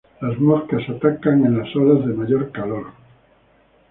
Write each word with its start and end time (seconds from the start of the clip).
Las 0.19 0.39
moscas 0.39 0.81
atacan 0.89 1.45
en 1.45 1.59
las 1.59 1.75
horas 1.75 2.03
de 2.07 2.13
mayor 2.15 2.51
calor. 2.51 2.87